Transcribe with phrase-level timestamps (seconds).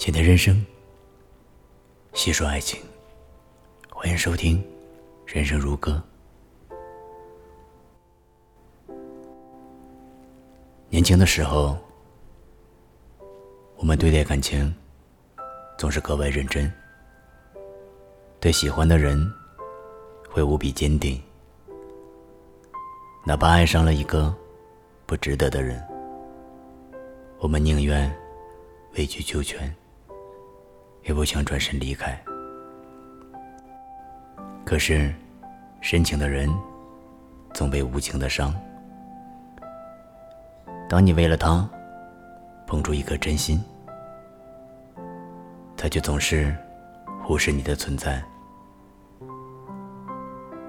[0.00, 0.64] 浅谈人生，
[2.14, 2.80] 细说爱情，
[3.90, 4.56] 欢迎收听
[5.26, 6.02] 《人生如歌》。
[10.88, 11.76] 年轻的时候，
[13.76, 14.74] 我们对待感情
[15.76, 16.72] 总是格外认真，
[18.40, 19.30] 对喜欢的人
[20.30, 21.20] 会无比坚定，
[23.22, 24.34] 哪怕爱上了一个
[25.04, 25.78] 不值得的人，
[27.38, 28.10] 我们宁愿
[28.94, 29.70] 委曲求全。
[31.04, 32.18] 也不想转身离开。
[34.64, 35.12] 可是，
[35.80, 36.48] 深情的人
[37.52, 38.54] 总被无情的伤。
[40.88, 41.68] 当你为了他
[42.66, 43.62] 捧出一颗真心，
[45.76, 46.54] 他却总是
[47.22, 48.22] 忽视你的存在。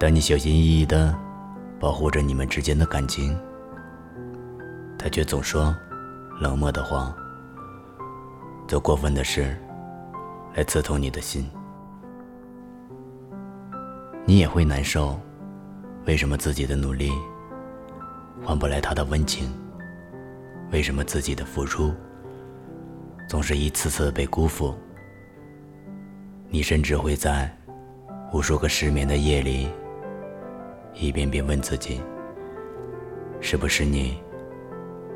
[0.00, 1.16] 当你小心翼翼的
[1.78, 3.38] 保护着你们之间的感情，
[4.98, 5.72] 他却总说
[6.40, 7.14] 冷漠的话，
[8.66, 9.56] 做过分的事。
[10.54, 11.48] 来刺痛你的心，
[14.26, 15.18] 你也会难受。
[16.04, 17.10] 为什么自己的努力
[18.44, 19.50] 换不来他的温情？
[20.70, 21.94] 为什么自己的付出
[23.28, 24.74] 总是一次次被辜负？
[26.48, 27.50] 你甚至会在
[28.32, 29.68] 无数个失眠的夜里，
[30.92, 32.00] 一遍遍问自己：
[33.40, 34.20] 是不是你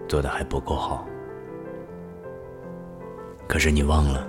[0.08, 1.05] 做的还不够好？
[3.46, 4.27] 可是你忘了。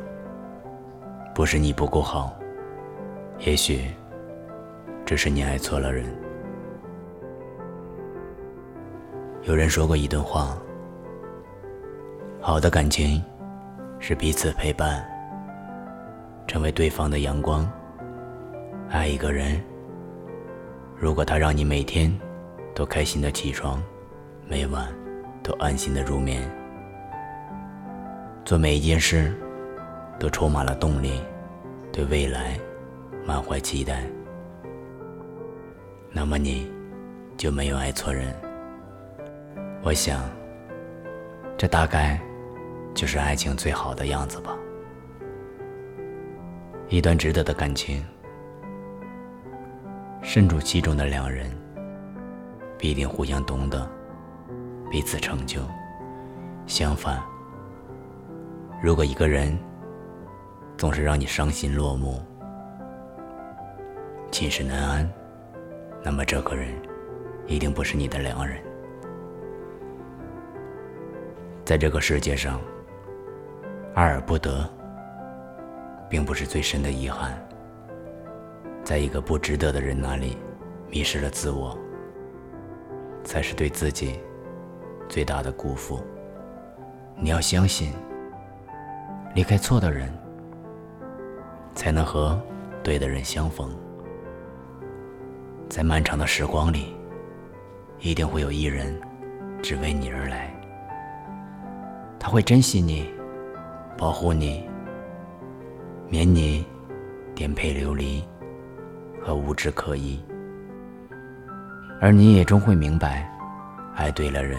[1.37, 2.35] 不是你不够好，
[3.45, 3.81] 也许
[5.05, 6.03] 只是你爱错了人。
[9.43, 10.57] 有人说过一段话：
[12.41, 13.23] 好的感情
[13.99, 15.07] 是彼此陪伴，
[16.47, 17.71] 成为对方的阳光。
[18.89, 19.63] 爱一个人，
[20.97, 22.11] 如果他让你每天
[22.73, 23.79] 都开心的起床，
[24.47, 24.87] 每晚
[25.43, 26.41] 都安心的入眠，
[28.43, 29.31] 做每一件事。
[30.19, 31.21] 都充满了动力，
[31.91, 32.59] 对未来
[33.25, 34.03] 满怀期待。
[36.11, 36.71] 那么你
[37.37, 38.33] 就没有爱错人。
[39.83, 40.21] 我想，
[41.57, 42.19] 这大概
[42.93, 44.57] 就是爱情最好的样子吧。
[46.89, 48.03] 一段值得的感情，
[50.23, 51.51] 身处其中的两人
[52.77, 53.87] 必定互相懂得，
[54.89, 55.61] 彼此成就。
[56.65, 57.21] 相反，
[58.81, 59.57] 如果一个人，
[60.77, 62.21] 总是让你伤心落幕、
[64.29, 65.11] 寝食难安，
[66.03, 66.71] 那么这个人
[67.47, 68.61] 一定不是你的良人。
[71.65, 72.61] 在这个世界上，
[73.95, 74.69] 爱而不得，
[76.07, 77.35] 并不是最深的遗憾。
[78.83, 80.37] 在一个不值得的人那里
[80.91, 81.75] 迷失了自我，
[83.23, 84.19] 才是对自己
[85.09, 85.99] 最大的辜负。
[87.15, 87.91] 你要相信，
[89.33, 90.07] 离开错的人。
[91.77, 92.41] 才能和
[92.83, 93.69] 对的人相逢。
[95.69, 96.95] 在漫长的时光里，
[97.99, 98.99] 一定会有一人
[99.61, 100.51] 只为你而来。
[102.17, 103.07] 他会珍惜你，
[103.95, 104.67] 保护你，
[106.09, 106.65] 免你
[107.35, 108.23] 颠沛流离
[109.21, 110.19] 和无枝可依。
[112.01, 113.31] 而你也终会明白，
[113.95, 114.57] 爱对了人，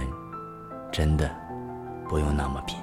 [0.93, 1.29] 真的
[2.09, 2.79] 不用那么拼。